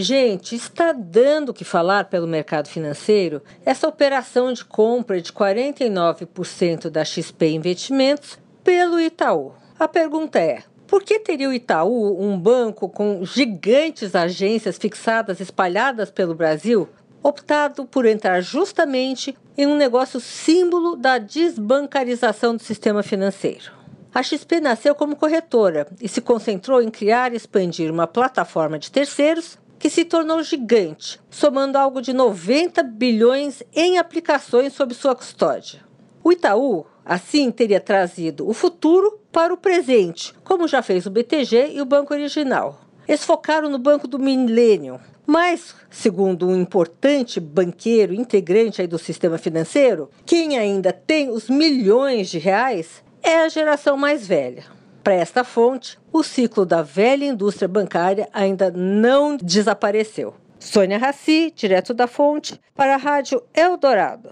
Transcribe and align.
Gente, 0.00 0.54
está 0.54 0.92
dando 0.92 1.48
o 1.48 1.52
que 1.52 1.64
falar 1.64 2.04
pelo 2.04 2.28
mercado 2.28 2.68
financeiro 2.68 3.42
essa 3.66 3.88
operação 3.88 4.52
de 4.52 4.64
compra 4.64 5.20
de 5.20 5.32
49% 5.32 6.88
da 6.88 7.04
XP 7.04 7.48
Investimentos 7.48 8.38
pelo 8.62 9.00
Itaú. 9.00 9.54
A 9.76 9.88
pergunta 9.88 10.38
é: 10.38 10.62
por 10.86 11.02
que 11.02 11.18
teria 11.18 11.48
o 11.48 11.52
Itaú, 11.52 12.16
um 12.22 12.38
banco 12.38 12.88
com 12.88 13.24
gigantes 13.24 14.14
agências 14.14 14.78
fixadas 14.78 15.40
espalhadas 15.40 16.12
pelo 16.12 16.32
Brasil, 16.32 16.88
optado 17.20 17.84
por 17.84 18.06
entrar 18.06 18.40
justamente 18.40 19.36
em 19.56 19.66
um 19.66 19.76
negócio 19.76 20.20
símbolo 20.20 20.94
da 20.94 21.18
desbancarização 21.18 22.54
do 22.54 22.62
sistema 22.62 23.02
financeiro? 23.02 23.72
A 24.14 24.22
XP 24.22 24.60
nasceu 24.60 24.94
como 24.94 25.16
corretora 25.16 25.88
e 26.00 26.08
se 26.08 26.20
concentrou 26.20 26.80
em 26.80 26.88
criar 26.88 27.32
e 27.32 27.36
expandir 27.36 27.90
uma 27.90 28.06
plataforma 28.06 28.78
de 28.78 28.92
terceiros 28.92 29.58
que 29.78 29.88
se 29.88 30.04
tornou 30.04 30.42
gigante, 30.42 31.20
somando 31.30 31.78
algo 31.78 32.02
de 32.02 32.12
90 32.12 32.82
bilhões 32.82 33.62
em 33.74 33.98
aplicações 33.98 34.72
sob 34.72 34.94
sua 34.94 35.14
custódia. 35.14 35.80
O 36.22 36.32
Itaú, 36.32 36.84
assim, 37.04 37.50
teria 37.50 37.80
trazido 37.80 38.48
o 38.48 38.52
futuro 38.52 39.20
para 39.30 39.54
o 39.54 39.56
presente, 39.56 40.34
como 40.44 40.68
já 40.68 40.82
fez 40.82 41.06
o 41.06 41.10
BTG 41.10 41.72
e 41.74 41.80
o 41.80 41.86
Banco 41.86 42.12
Original. 42.12 42.80
Eles 43.06 43.24
focaram 43.24 43.70
no 43.70 43.78
Banco 43.78 44.06
do 44.06 44.18
Milênio, 44.18 45.00
mas, 45.26 45.74
segundo 45.90 46.48
um 46.48 46.56
importante 46.56 47.38
banqueiro 47.38 48.14
integrante 48.14 48.86
do 48.86 48.98
sistema 48.98 49.38
financeiro, 49.38 50.10
quem 50.26 50.58
ainda 50.58 50.92
tem 50.92 51.30
os 51.30 51.48
milhões 51.48 52.28
de 52.28 52.38
reais 52.38 53.02
é 53.22 53.40
a 53.42 53.48
geração 53.48 53.96
mais 53.96 54.26
velha. 54.26 54.77
Para 55.08 55.14
esta 55.14 55.42
fonte, 55.42 55.98
o 56.12 56.22
ciclo 56.22 56.66
da 56.66 56.82
velha 56.82 57.24
indústria 57.24 57.66
bancária 57.66 58.28
ainda 58.30 58.70
não 58.70 59.38
desapareceu. 59.38 60.34
Sônia 60.60 60.98
Raci, 60.98 61.50
direto 61.56 61.94
da 61.94 62.06
fonte, 62.06 62.60
para 62.74 62.92
a 62.92 62.98
Rádio 62.98 63.42
Eldorado. 63.54 64.30